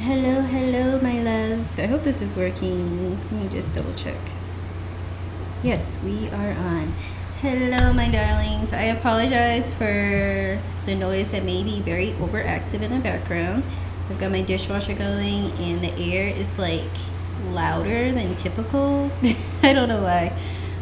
[0.00, 1.76] Hello, hello, my loves.
[1.76, 3.18] I hope this is working.
[3.18, 4.20] Let me just double check.
[5.64, 6.94] Yes, we are on.
[7.40, 8.72] Hello, my darlings.
[8.72, 13.64] I apologize for the noise that may be very overactive in the background.
[14.08, 16.94] I've got my dishwasher going, and the air is like
[17.50, 19.10] louder than typical.
[19.64, 20.32] I don't know why,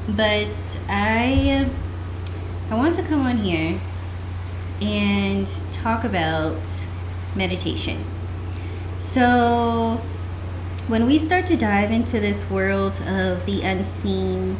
[0.08, 1.70] but I
[2.68, 3.80] I want to come on here
[4.82, 6.60] and talk about
[7.34, 8.04] meditation.
[9.06, 10.02] So,
[10.88, 14.58] when we start to dive into this world of the unseen,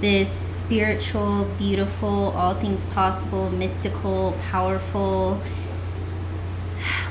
[0.00, 5.42] this spiritual, beautiful, all things possible, mystical, powerful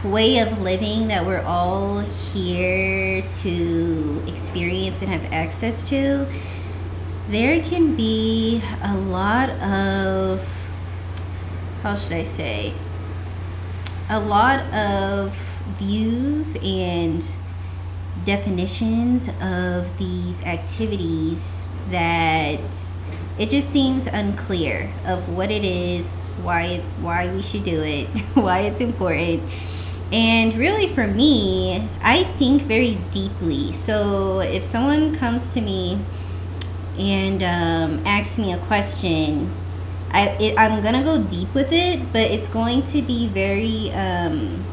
[0.06, 6.26] way of living that we're all here to experience and have access to,
[7.28, 10.72] there can be a lot of,
[11.84, 12.74] how should I say,
[14.10, 17.26] a lot of views and
[18.24, 22.60] definitions of these activities that
[23.38, 28.60] it just seems unclear of what it is, why why we should do it, why
[28.60, 29.44] it's important.
[30.12, 33.72] And really for me, I think very deeply.
[33.72, 36.02] So if someone comes to me
[37.00, 39.50] and um, asks me a question,
[40.12, 44.66] I it, I'm gonna go deep with it, but it's going to be very um,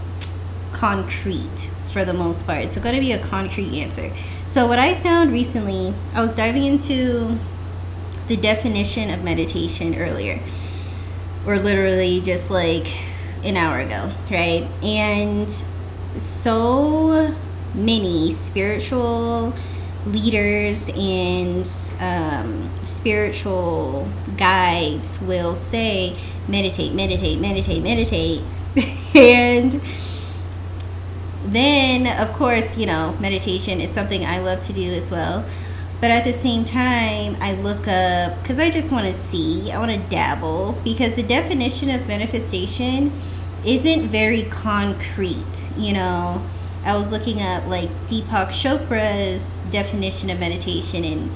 [0.76, 2.58] concrete for the most part.
[2.58, 4.12] It's going to be a concrete answer.
[4.44, 7.38] So what I found recently, I was diving into
[8.26, 10.38] the definition of meditation earlier,
[11.46, 12.86] or literally just like
[13.42, 14.68] an hour ago, right?
[14.82, 15.50] And
[16.20, 17.34] so
[17.74, 19.54] many spiritual
[20.04, 21.66] leaders and
[22.00, 26.16] um, spiritual guides will say
[26.48, 28.44] meditate meditate meditate meditate
[29.16, 29.80] and
[31.54, 35.44] then of course you know meditation is something i love to do as well.
[35.98, 39.78] But at the same time i look up because i just want to see i
[39.78, 43.12] want to dabble because the definition of manifestation
[43.64, 46.42] isn't very concrete you know.
[46.86, 51.32] I was looking up like Deepak Chopra's definition of meditation, and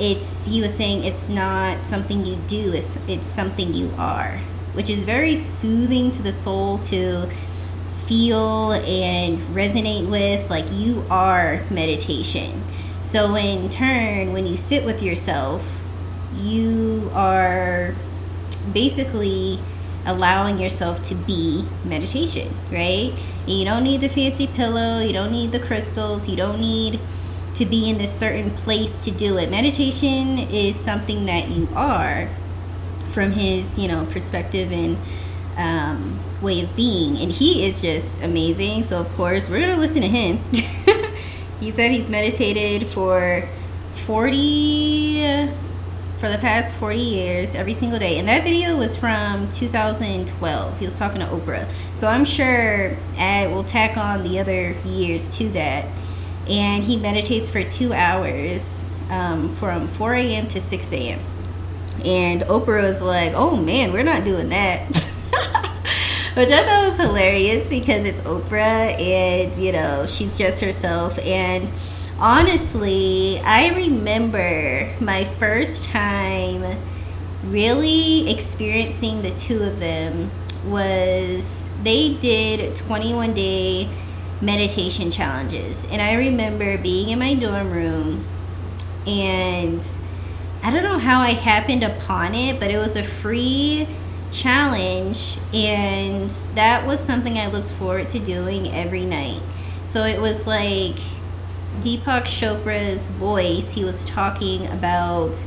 [0.00, 4.38] it's he was saying it's not something you do; it's it's something you are,
[4.72, 7.28] which is very soothing to the soul to
[8.06, 10.48] feel and resonate with.
[10.50, 12.64] Like you are meditation.
[13.02, 15.82] So in turn, when you sit with yourself,
[16.36, 17.94] you are
[18.72, 19.60] basically
[20.04, 23.12] allowing yourself to be meditation, right?
[23.46, 27.00] You don't need the fancy pillow, you don't need the crystals, you don't need
[27.54, 29.50] to be in this certain place to do it.
[29.50, 32.28] Meditation is something that you are
[33.10, 34.98] from his, you know, perspective and
[35.56, 37.16] um, way of being.
[37.18, 38.82] And he is just amazing.
[38.82, 40.38] So, of course, we're going to listen to him.
[41.60, 43.48] he said he's meditated for
[43.92, 45.48] 40
[46.18, 48.18] for the past 40 years every single day.
[48.18, 50.78] And that video was from 2012.
[50.78, 51.70] He was talking to Oprah.
[51.94, 55.86] So I'm sure Ed will tack on the other years to that.
[56.48, 60.46] And he meditates for two hours um, from 4 a.m.
[60.48, 61.20] to 6 a.m.
[62.04, 65.05] And Oprah was like, oh man, we're not doing that.
[66.36, 71.18] Which I thought was hilarious because it's Oprah and, you know, she's just herself.
[71.20, 71.72] And
[72.18, 76.78] honestly, I remember my first time
[77.44, 80.30] really experiencing the two of them
[80.66, 83.88] was they did 21 day
[84.42, 85.86] meditation challenges.
[85.86, 88.26] And I remember being in my dorm room
[89.06, 89.82] and
[90.62, 93.88] I don't know how I happened upon it, but it was a free
[94.36, 99.42] challenge and that was something I looked forward to doing every night.
[99.84, 100.96] So it was like
[101.80, 105.44] Deepak Chopra's voice, he was talking about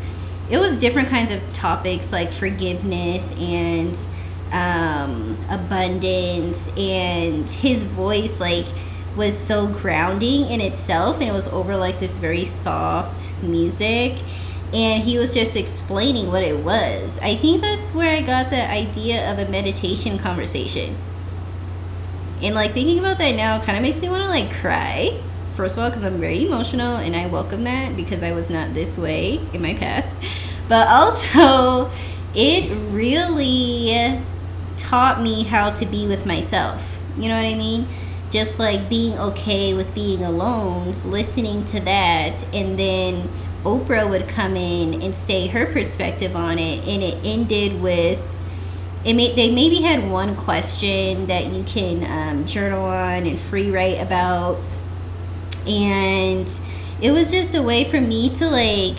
[0.49, 3.95] it was different kinds of topics like forgiveness and
[4.51, 8.65] um, abundance, and his voice like
[9.15, 14.17] was so grounding in itself, and it was over like this very soft music.
[14.73, 17.17] And he was just explaining what it was.
[17.19, 20.95] I think that's where I got the idea of a meditation conversation.
[22.41, 25.21] And like thinking about that now kind of makes me want to like cry
[25.59, 28.73] first of all because i'm very emotional and i welcome that because i was not
[28.73, 30.15] this way in my past
[30.69, 31.91] but also
[32.33, 34.21] it really
[34.77, 37.85] taught me how to be with myself you know what i mean
[38.31, 43.27] just like being okay with being alone listening to that and then
[43.63, 48.37] oprah would come in and say her perspective on it and it ended with
[49.05, 53.71] it may they maybe had one question that you can um, journal on and free
[53.71, 54.75] write about,
[55.65, 56.49] and
[57.01, 58.97] it was just a way for me to like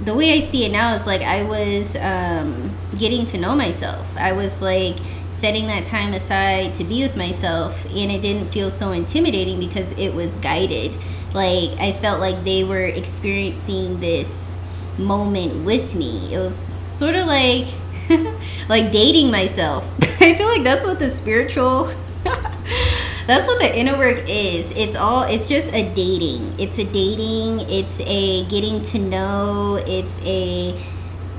[0.00, 4.16] the way I see it now is like I was um, getting to know myself.
[4.16, 4.96] I was like
[5.28, 9.92] setting that time aside to be with myself, and it didn't feel so intimidating because
[9.92, 10.96] it was guided.
[11.34, 14.56] Like I felt like they were experiencing this
[14.98, 16.34] moment with me.
[16.34, 17.68] It was sort of like
[18.68, 19.90] like dating myself.
[20.20, 21.90] I feel like that's what the spiritual
[23.26, 24.72] that's what the inner work is.
[24.76, 26.54] It's all it's just a dating.
[26.58, 30.78] It's a dating, it's a getting to know, it's a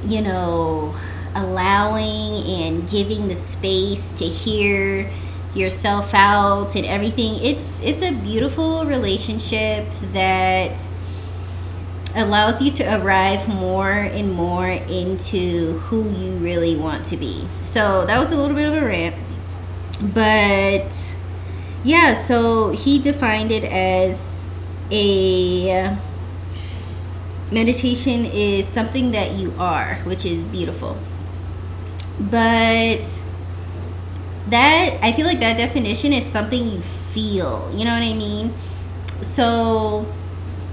[0.06, 0.96] you know,
[1.36, 5.10] allowing and giving the space to hear
[5.54, 7.36] yourself out and everything.
[7.44, 10.88] It's it's a beautiful relationship that
[12.16, 17.48] allows you to arrive more and more into who you really want to be.
[17.62, 19.16] So that was a little bit of a rant.
[20.02, 21.16] But
[21.84, 24.48] yeah, so he defined it as
[24.92, 25.98] a
[27.52, 30.98] meditation is something that you are, which is beautiful.
[32.20, 33.22] But
[34.50, 37.70] that I feel like that definition is something you feel.
[37.74, 38.54] You know what I mean?
[39.22, 40.12] So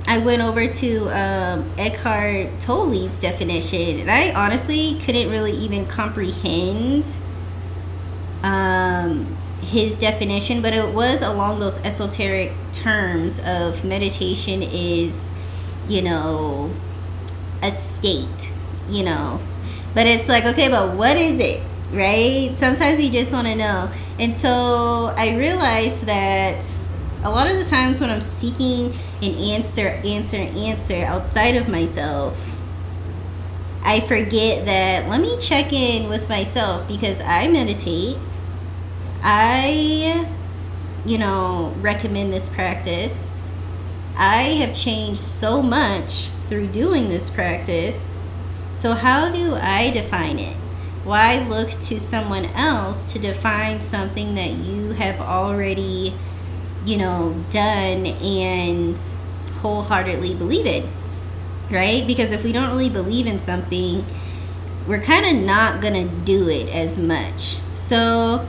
[0.07, 7.11] I went over to um, Eckhart Tolle's definition, and I honestly couldn't really even comprehend
[8.43, 15.33] um, his definition, but it was along those esoteric terms of meditation is,
[15.89, 16.71] you know,
[17.63, 18.53] a state,
[18.89, 19.41] you know.
[19.97, 21.63] But it's like, okay, but what is it?
[21.91, 22.51] Right?
[22.53, 23.91] Sometimes you just want to know.
[24.19, 26.77] And so I realized that
[27.25, 32.59] a lot of the times when I'm seeking an answer, answer, answer outside of myself,
[33.83, 38.19] I forget that let me check in with myself because I meditate.
[39.23, 40.29] I,
[41.07, 43.33] you know, recommend this practice.
[44.15, 48.19] I have changed so much through doing this practice.
[48.77, 50.57] So, how do I define it?
[51.03, 56.15] Why look to someone else to define something that you have already
[56.87, 58.99] you know, done and
[59.61, 60.87] wholeheartedly believe it,
[61.71, 62.07] right?
[62.07, 64.07] Because if we don't really believe in something,
[64.87, 67.59] we're kind of not gonna do it as much.
[67.75, 68.47] So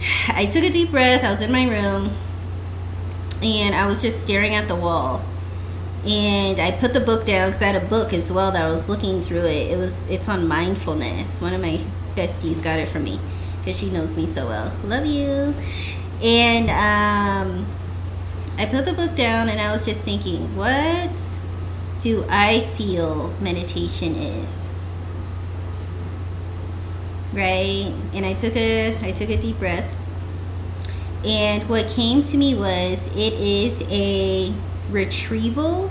[0.28, 2.16] I took a deep breath, I was in my room,
[3.42, 5.24] and I was just staring at the wall.
[6.06, 8.70] And I put the book down because I had a book as well that I
[8.70, 9.72] was looking through it.
[9.72, 11.40] It was it's on mindfulness.
[11.40, 11.80] One of my
[12.14, 13.18] besties got it for me
[13.58, 14.76] because she knows me so well.
[14.84, 15.54] Love you.
[16.22, 17.66] And um,
[18.58, 21.20] I put the book down and I was just thinking, what
[22.00, 24.68] do I feel meditation is?
[27.32, 27.92] Right?
[28.12, 29.90] And I took a I took a deep breath.
[31.24, 34.52] And what came to me was it is a
[34.90, 35.90] retrieval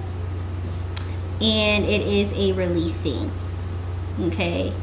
[1.42, 3.32] and it is a releasing.
[4.20, 4.74] Okay?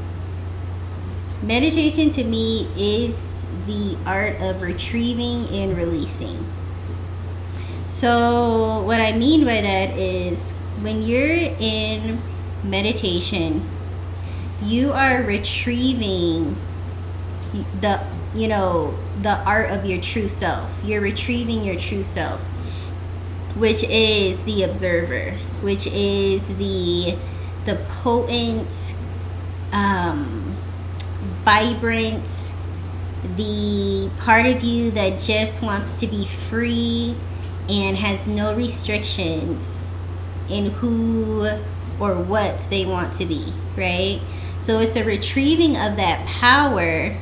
[1.42, 6.44] Meditation to me is the art of retrieving and releasing.
[7.86, 11.26] So, what I mean by that is when you're
[11.58, 12.22] in
[12.62, 13.68] meditation,
[14.62, 16.56] you are retrieving
[17.80, 18.00] the
[18.34, 22.46] you know the art of your true self you're retrieving your true self
[23.56, 27.16] which is the observer which is the
[27.66, 28.94] the potent
[29.72, 30.56] um
[31.44, 32.52] vibrant
[33.36, 37.16] the part of you that just wants to be free
[37.68, 39.84] and has no restrictions
[40.48, 41.46] in who
[42.00, 44.20] or what they want to be, right?
[44.58, 47.16] So it's a retrieving of that power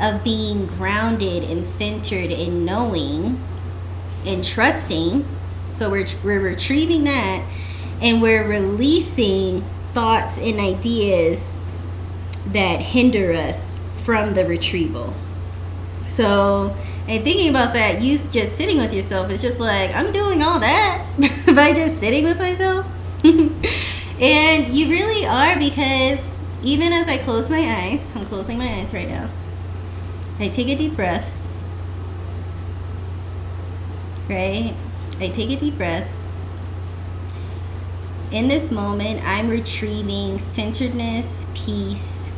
[0.00, 3.42] of being grounded and centered in knowing
[4.26, 5.24] and trusting.
[5.70, 7.44] So we're, we're retrieving that
[8.00, 11.60] and we're releasing thoughts and ideas
[12.46, 15.14] that hinder us from the retrieval.
[16.06, 16.74] So,
[17.06, 20.58] and thinking about that, you just sitting with yourself is just like, I'm doing all
[20.60, 21.04] that
[21.54, 22.86] by just sitting with myself.
[23.24, 28.94] and you really are because even as I close my eyes, I'm closing my eyes
[28.94, 29.30] right now.
[30.38, 31.30] I take a deep breath.
[34.28, 34.74] Right?
[35.20, 36.08] I take a deep breath.
[38.30, 42.30] In this moment, I'm retrieving centeredness, peace,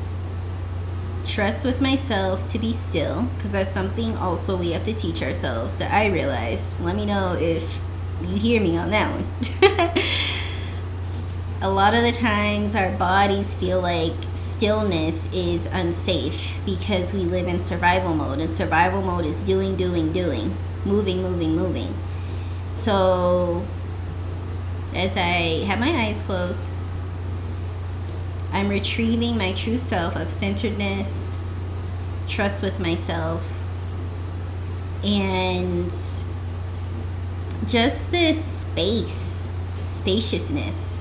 [1.26, 5.76] trust with myself to be still because that's something also we have to teach ourselves
[5.78, 6.78] that I realize.
[6.80, 7.80] Let me know if
[8.22, 9.94] you hear me on that one.
[11.62, 17.46] a lot of the times our bodies feel like stillness is unsafe because we live
[17.46, 20.56] in survival mode and survival mode is doing doing doing
[20.86, 21.94] moving moving moving
[22.80, 23.64] so
[24.94, 26.70] as i have my eyes closed
[28.52, 31.36] i'm retrieving my true self of centeredness
[32.26, 33.52] trust with myself
[35.04, 35.90] and
[37.66, 39.50] just this space
[39.84, 40.98] spaciousness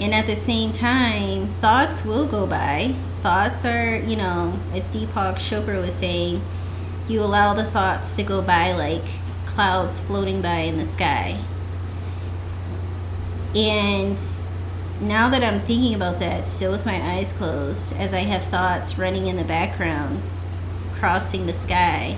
[0.00, 2.94] and at the same time, thoughts will go by.
[3.22, 6.40] Thoughts are, you know, as Deepak Chopra was saying,
[7.08, 9.06] you allow the thoughts to go by like
[9.58, 11.36] clouds floating by in the sky.
[13.56, 14.16] And
[15.00, 18.98] now that I'm thinking about that, still with my eyes closed, as I have thoughts
[18.98, 20.22] running in the background,
[20.92, 22.16] crossing the sky,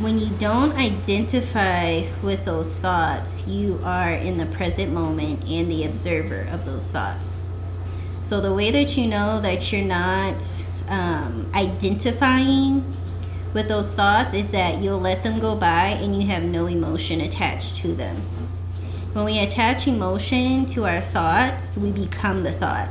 [0.00, 5.84] when you don't identify with those thoughts, you are in the present moment and the
[5.84, 7.38] observer of those thoughts.
[8.24, 10.44] So, the way that you know that you're not
[10.88, 12.96] um, identifying
[13.54, 17.22] with those thoughts is that you'll let them go by and you have no emotion
[17.22, 18.16] attached to them.
[19.14, 22.88] When we attach emotion to our thoughts, we become the thought,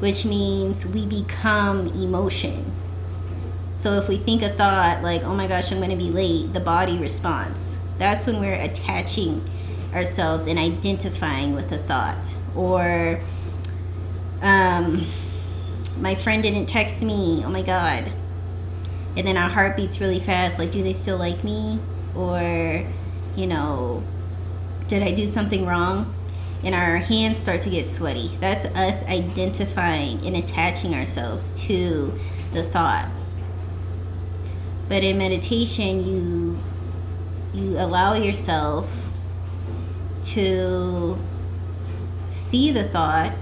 [0.00, 2.74] which means we become emotion
[3.78, 6.52] so if we think a thought like, oh my gosh, I'm going to be late,
[6.52, 7.78] the body responds.
[7.96, 9.48] That's when we're attaching
[9.94, 12.34] ourselves and identifying with a thought.
[12.56, 13.20] Or,
[14.42, 15.06] um,
[16.00, 18.12] my friend didn't text me, oh my God.
[19.16, 21.80] And then our heart beats really fast, like, do they still like me?
[22.14, 22.86] Or,
[23.36, 24.02] you know,
[24.86, 26.14] did I do something wrong?
[26.64, 28.36] And our hands start to get sweaty.
[28.40, 32.18] That's us identifying and attaching ourselves to
[32.52, 33.08] the thought.
[34.88, 36.58] But in meditation, you
[37.52, 39.10] you allow yourself
[40.22, 41.18] to
[42.28, 43.32] see the thought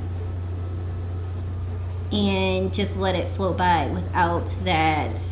[2.12, 5.22] and just let it flow by without that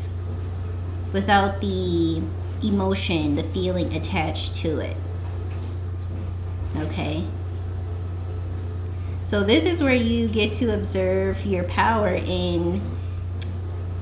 [1.14, 2.20] without the
[2.62, 4.96] emotion, the feeling attached to it.
[6.76, 7.24] Okay?
[9.22, 12.82] So this is where you get to observe your power in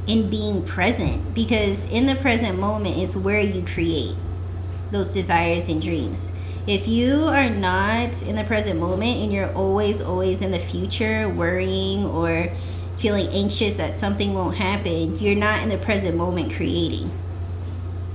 [0.09, 4.17] in being present because in the present moment is where you create
[4.91, 6.33] those desires and dreams.
[6.67, 11.29] If you are not in the present moment and you're always, always in the future
[11.29, 12.51] worrying or
[13.03, 17.11] feeling anxious that something won't happen, you're not in the present moment creating.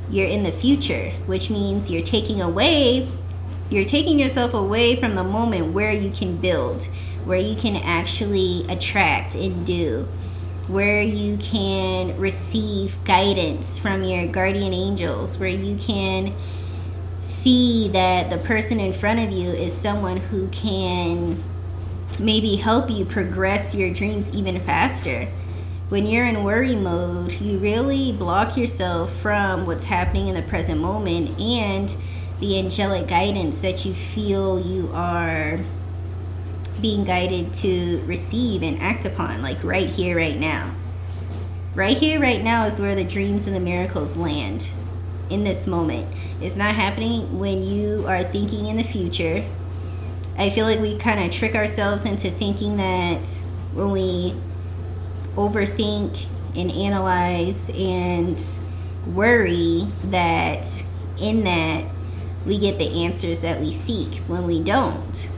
[0.10, 3.10] You're in the future, which means you're taking away,
[3.70, 6.86] you're taking yourself away from the moment where you can build,
[7.26, 10.08] where you can actually attract and do
[10.68, 16.34] where you can receive guidance from your guardian angels, where you can
[17.20, 21.42] see that the person in front of you is someone who can
[22.20, 25.28] maybe help you progress your dreams even faster.
[25.90, 30.82] When you're in worry mode, you really block yourself from what's happening in the present
[30.82, 31.96] moment and
[32.40, 35.60] the angelic guidance that you feel you are
[36.82, 40.76] being guided to receive and act upon, like right here, right now.
[41.74, 44.70] Right here, right now is where the dreams and the miracles land
[45.30, 46.08] in this moment.
[46.42, 49.44] It's not happening when you are thinking in the future.
[50.38, 53.28] I feel like we kind of trick ourselves into thinking that
[53.74, 54.36] when we
[55.36, 58.44] overthink and analyze and
[59.08, 60.84] worry, that
[61.20, 61.86] in that
[62.46, 65.30] we get the answers that we seek when we don't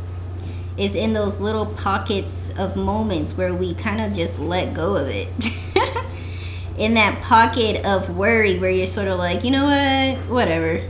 [0.77, 5.07] is in those little pockets of moments where we kind of just let go of
[5.09, 5.27] it.
[6.77, 10.81] in that pocket of worry where you're sort of like, you know what, whatever.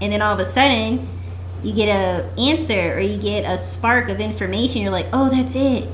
[0.00, 1.08] And then all of a sudden,
[1.62, 4.82] you get a answer or you get a spark of information.
[4.82, 5.88] You're like, oh, that's it.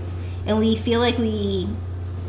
[0.47, 1.69] And we feel like we,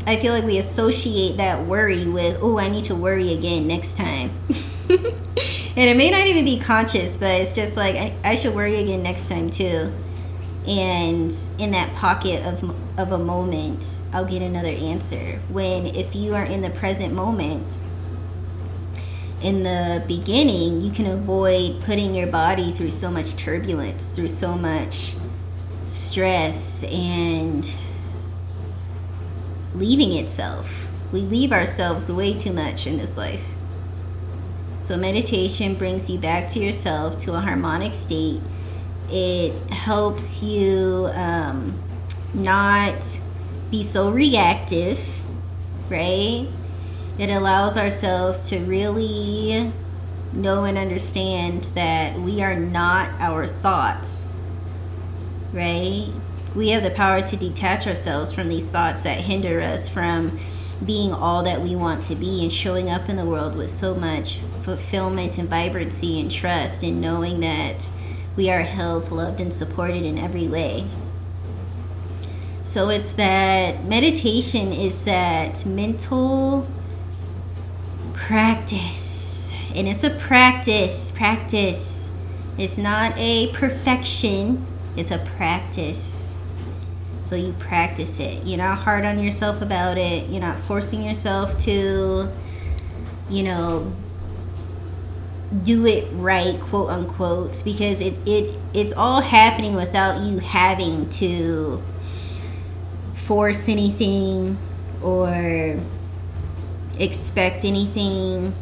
[0.05, 3.97] I feel like we associate that worry with, oh, I need to worry again next
[3.97, 4.31] time.
[4.89, 8.77] and it may not even be conscious, but it's just like, I, I should worry
[8.77, 9.93] again next time too
[10.67, 16.35] and in that pocket of, of a moment i'll get another answer when if you
[16.35, 17.65] are in the present moment
[19.41, 24.57] in the beginning you can avoid putting your body through so much turbulence through so
[24.57, 25.15] much
[25.85, 27.71] stress and
[29.73, 30.89] leaving itself.
[31.11, 33.55] We leave ourselves way too much in this life.
[34.79, 38.41] So meditation brings you back to yourself to a harmonic state.
[39.09, 41.81] It helps you um,
[42.33, 43.19] not
[43.71, 44.99] be so reactive,
[45.89, 46.47] right?
[47.17, 49.71] It allows ourselves to really
[50.33, 54.29] know and understand that we are not our thoughts.
[55.53, 56.09] right?
[56.55, 60.37] We have the power to detach ourselves from these thoughts that hinder us from
[60.85, 63.95] being all that we want to be and showing up in the world with so
[63.95, 67.89] much fulfillment and vibrancy and trust and knowing that
[68.35, 70.85] we are held, loved, and supported in every way.
[72.63, 76.67] So it's that meditation is that mental
[78.17, 79.53] practice.
[79.73, 82.11] And it's a practice, practice.
[82.57, 84.65] It's not a perfection,
[84.97, 86.41] it's a practice.
[87.21, 88.45] So you practice it.
[88.45, 90.29] You're not hard on yourself about it.
[90.29, 92.31] You're not forcing yourself to,
[93.29, 93.93] you know,
[95.63, 101.83] do it right, quote unquote, because it, it it's all happening without you having to
[103.13, 104.57] force anything
[105.01, 105.79] or
[106.99, 108.53] expect anything.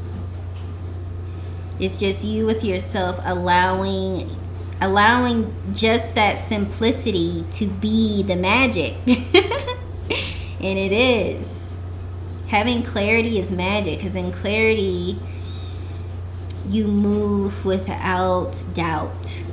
[1.79, 4.29] It's just you with yourself allowing
[4.81, 8.95] allowing just that simplicity to be the magic.
[9.07, 11.77] and it is.
[12.47, 15.19] Having clarity is magic because in clarity
[16.69, 19.43] you move without doubt.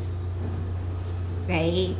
[1.48, 1.96] Right?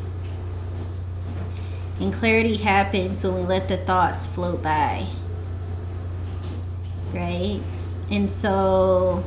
[2.01, 5.07] And clarity happens when we let the thoughts float by.
[7.13, 7.61] Right?
[8.11, 9.25] And so,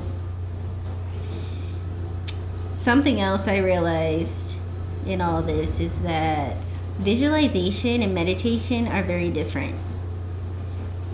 [2.74, 4.60] something else I realized
[5.06, 6.64] in all this is that
[7.00, 9.76] visualization and meditation are very different.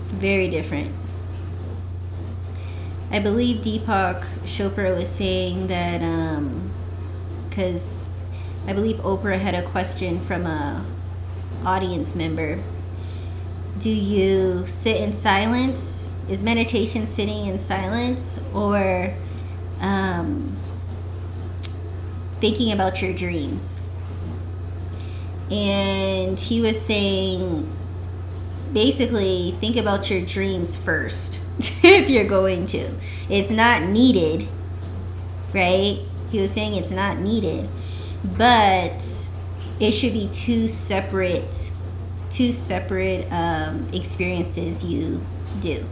[0.08, 0.94] Very different.
[3.10, 6.00] I believe Deepak Chopra was saying that,
[7.48, 10.84] because um, I believe Oprah had a question from a
[11.64, 12.62] audience member
[13.78, 16.18] do you sit in silence?
[16.28, 18.44] Is meditation sitting in silence?
[18.54, 19.14] Or
[19.80, 20.56] um,
[22.40, 23.80] thinking about your dreams?
[25.50, 27.70] And he was saying
[28.72, 31.40] basically think about your dreams first
[31.82, 32.94] if you're going to.
[33.28, 34.48] It's not needed
[35.52, 36.00] right?
[36.30, 37.68] He was saying it's not needed.
[38.24, 39.04] But
[39.80, 41.72] it should be two separate
[42.32, 45.20] two separate um, experiences you
[45.60, 45.84] do.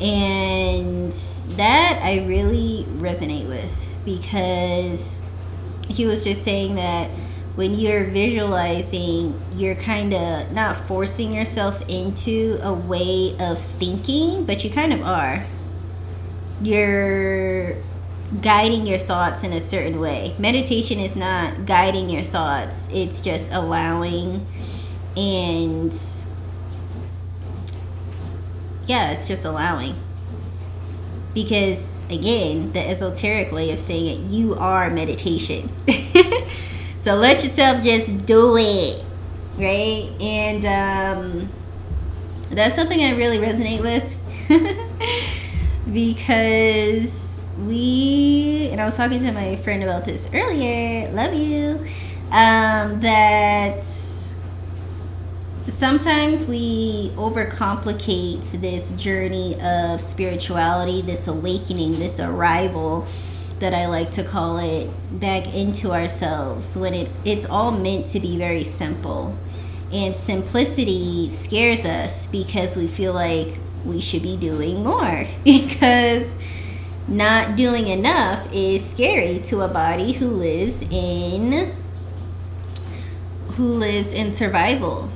[0.00, 1.12] And
[1.56, 3.72] that i really resonate with
[4.04, 5.22] because
[5.88, 7.08] he was just saying that
[7.54, 14.64] when you're visualizing you're kind of not forcing yourself into a way of thinking but
[14.64, 15.46] you kind of are.
[16.60, 17.76] You're
[18.40, 20.34] guiding your thoughts in a certain way.
[20.38, 24.46] Meditation is not guiding your thoughts, it's just allowing
[25.16, 25.92] and
[28.86, 29.96] yeah, it's just allowing.
[31.32, 35.68] Because again, the esoteric way of saying it, you are meditation.
[37.00, 39.04] so let yourself just do it,
[39.56, 40.10] right?
[40.20, 41.48] And um,
[42.50, 44.16] that's something I really resonate with
[45.92, 51.10] because we and I was talking to my friend about this earlier.
[51.12, 51.84] Love you.
[52.30, 53.84] Um, that
[55.74, 63.04] sometimes we overcomplicate this journey of spirituality, this awakening, this arrival
[63.58, 68.20] that I like to call it back into ourselves when it it's all meant to
[68.20, 69.36] be very simple.
[69.92, 76.38] And simplicity scares us because we feel like we should be doing more because
[77.08, 81.74] not doing enough is scary to a body who lives in
[83.56, 85.10] who lives in survival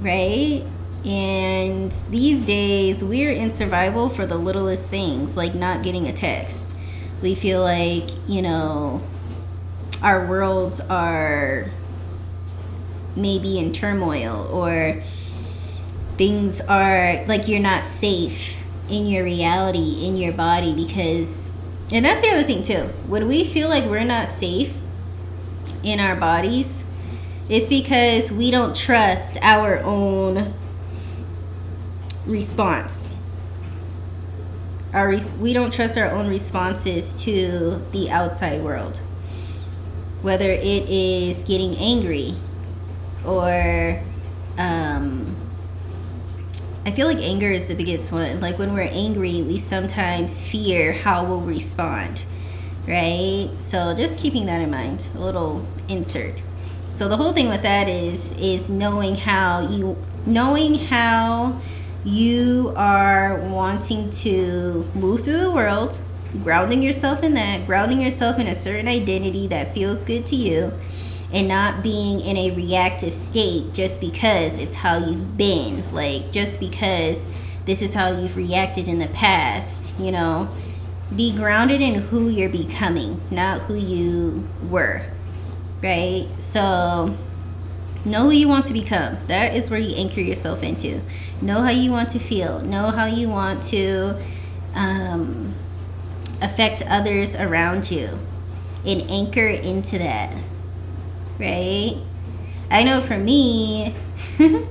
[0.00, 0.64] right
[1.04, 6.74] and these days we're in survival for the littlest things like not getting a text
[7.22, 9.02] we feel like you know
[10.02, 11.66] our worlds are
[13.16, 15.02] maybe in turmoil or
[16.16, 21.50] things are like you're not safe in your reality, in your body, because,
[21.92, 22.90] and that's the other thing too.
[23.06, 24.76] When we feel like we're not safe
[25.82, 26.84] in our bodies,
[27.48, 30.54] it's because we don't trust our own
[32.26, 33.12] response.
[34.92, 38.98] Our re- we don't trust our own responses to the outside world.
[40.22, 42.34] Whether it is getting angry
[43.24, 44.00] or
[44.56, 45.36] um,
[46.86, 48.40] I feel like anger is the biggest one.
[48.40, 52.24] Like when we're angry, we sometimes fear how we'll respond,
[52.86, 53.50] right?
[53.58, 55.08] So just keeping that in mind.
[55.14, 56.42] A little insert.
[56.94, 61.60] So the whole thing with that is is knowing how you knowing how
[62.04, 66.00] you are wanting to move through the world,
[66.44, 70.72] grounding yourself in that, grounding yourself in a certain identity that feels good to you,
[71.32, 75.82] and not being in a reactive state just because it's how you've been.
[75.92, 77.26] Like just because
[77.64, 80.48] this is how you've reacted in the past you know?
[81.14, 85.02] Be grounded in who you're becoming not who you were
[85.84, 86.26] right?
[86.38, 87.16] So
[88.04, 89.18] know who you want to become.
[89.28, 91.02] That is where you anchor yourself into.
[91.40, 92.60] Know how you want to feel.
[92.60, 94.20] Know how you want to
[94.74, 95.54] um,
[96.42, 98.18] affect others around you
[98.84, 100.34] and anchor into that
[101.38, 101.96] right?
[102.70, 103.94] I know for me,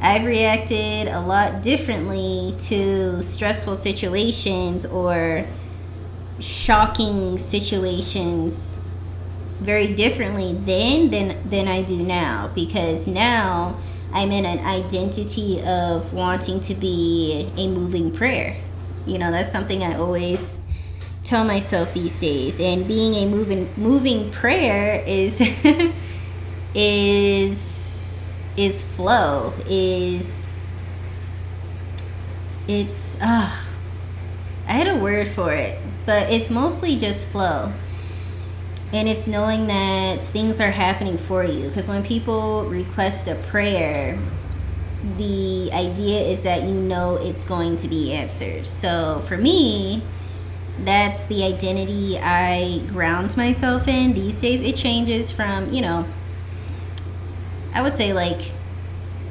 [0.00, 5.46] I've reacted a lot differently to stressful situations or
[6.38, 8.80] shocking situations
[9.60, 12.50] very differently then than than I do now.
[12.54, 13.76] Because now
[14.12, 18.56] I'm in an identity of wanting to be a moving prayer.
[19.06, 20.58] You know, that's something I always
[21.24, 22.60] tell myself these days.
[22.60, 25.40] And being a moving moving prayer is
[26.74, 30.48] is is flow is
[32.68, 33.50] it's uh
[34.68, 37.72] I had a word for it but it's mostly just flow
[38.92, 44.18] and it's knowing that things are happening for you because when people request a prayer
[45.18, 50.02] the idea is that you know it's going to be answered so for me
[50.78, 54.12] that's the identity I ground myself in.
[54.12, 56.06] These days, it changes from, you know,
[57.72, 58.52] I would say like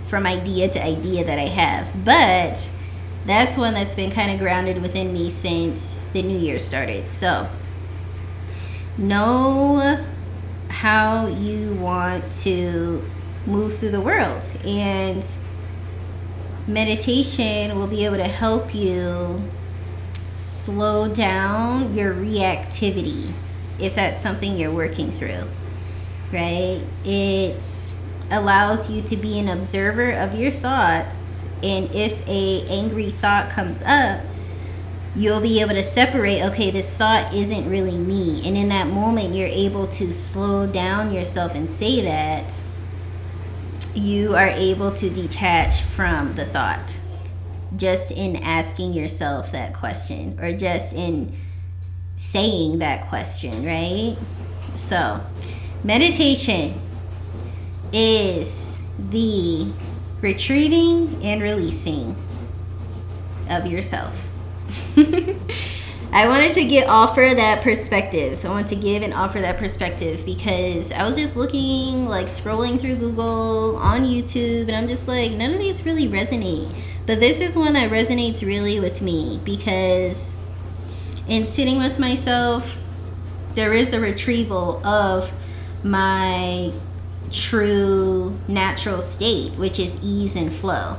[0.05, 2.03] from idea to idea that I have.
[2.03, 2.69] But
[3.25, 7.07] that's one that's been kind of grounded within me since the new year started.
[7.07, 7.49] So,
[8.97, 10.03] know
[10.69, 13.03] how you want to
[13.45, 14.49] move through the world.
[14.65, 15.25] And
[16.67, 19.41] meditation will be able to help you
[20.31, 23.31] slow down your reactivity
[23.79, 25.47] if that's something you're working through,
[26.31, 26.81] right?
[27.03, 27.93] It
[28.31, 33.81] allows you to be an observer of your thoughts, and if a angry thought comes
[33.83, 34.21] up,
[35.15, 39.33] you'll be able to separate okay this thought isn't really me and in that moment
[39.33, 42.63] you're able to slow down yourself and say that
[43.93, 46.99] you are able to detach from the thought
[47.77, 51.33] just in asking yourself that question or just in
[52.15, 54.17] saying that question, right?
[54.75, 55.21] So,
[55.83, 56.79] meditation
[57.91, 59.71] is the
[60.21, 62.15] retrieving and releasing
[63.49, 64.24] of yourself.
[66.11, 68.45] I wanted to get offer that perspective.
[68.45, 72.79] I want to give and offer that perspective because I was just looking like scrolling
[72.79, 76.73] through Google on YouTube and I'm just like none of these really resonate
[77.05, 80.37] but this is one that resonates really with me because
[81.27, 82.79] in sitting with myself,
[83.53, 85.31] there is a retrieval of
[85.83, 86.73] my
[87.29, 90.97] true natural state, which is ease and flow.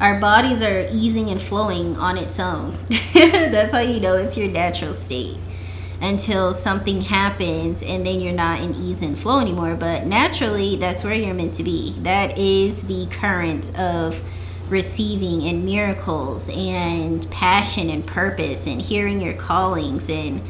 [0.00, 2.70] Our bodies are easing and flowing on its own.
[3.12, 5.36] That's how you know it's your natural state
[6.00, 9.76] until something happens and then you're not in ease and flow anymore.
[9.76, 11.94] But naturally, that's where you're meant to be.
[11.98, 14.22] That is the current of
[14.70, 20.40] receiving and miracles and passion and purpose and hearing your callings and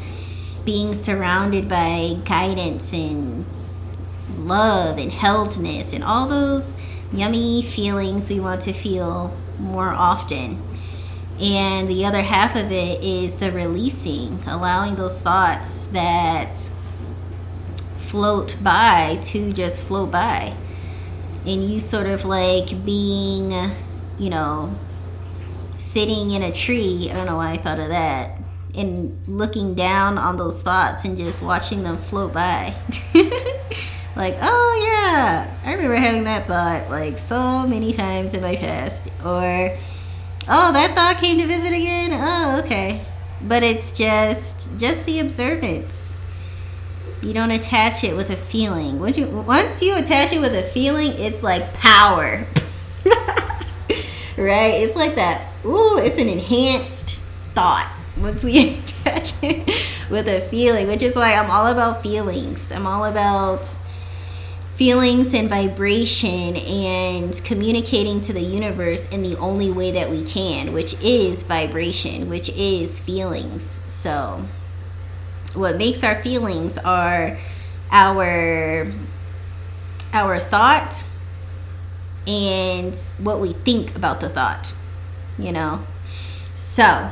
[0.64, 3.44] being surrounded by guidance and
[4.36, 6.76] love and heldness and all those
[7.12, 10.62] yummy feelings we want to feel more often.
[11.40, 16.56] And the other half of it is the releasing, allowing those thoughts that
[17.96, 20.54] float by to just float by.
[21.46, 23.54] And you sort of like being
[24.20, 24.78] you know,
[25.78, 27.08] sitting in a tree.
[27.10, 28.38] I don't know why I thought of that.
[28.74, 32.74] And looking down on those thoughts and just watching them float by.
[34.16, 39.08] like, oh yeah, I remember having that thought like so many times in my past.
[39.24, 39.76] Or,
[40.48, 42.10] oh, that thought came to visit again.
[42.12, 43.04] Oh, okay.
[43.42, 46.16] But it's just just the observance.
[47.22, 48.98] You don't attach it with a feeling.
[48.98, 52.46] Once you once you attach it with a feeling, it's like power.
[54.36, 54.74] right?
[54.74, 55.52] It's like that.
[55.64, 57.20] Ooh, it's an enhanced
[57.54, 59.68] thought once we attach it
[60.10, 62.72] with a feeling, which is why I'm all about feelings.
[62.72, 63.74] I'm all about
[64.80, 70.72] feelings and vibration and communicating to the universe in the only way that we can,
[70.72, 73.82] which is vibration, which is feelings.
[73.88, 74.42] So,
[75.52, 77.36] what makes our feelings are
[77.90, 78.90] our
[80.14, 81.04] our thought
[82.26, 84.72] and what we think about the thought,
[85.38, 85.84] you know?
[86.56, 87.10] So,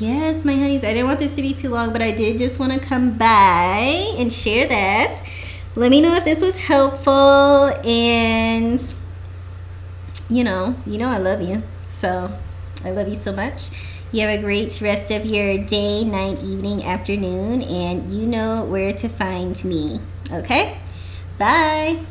[0.00, 2.58] yes, my honeys, I didn't want this to be too long, but I did just
[2.58, 5.22] want to come by and share that.
[5.78, 8.82] Let me know if this was helpful and
[10.28, 11.62] you know, you know I love you.
[11.86, 12.36] So,
[12.84, 13.70] I love you so much.
[14.10, 18.90] You have a great rest of your day, night, evening, afternoon, and you know where
[18.90, 20.00] to find me.
[20.32, 20.78] Okay?
[21.38, 22.04] Bye.